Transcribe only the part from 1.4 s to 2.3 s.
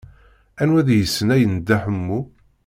n Dda Ḥemmu?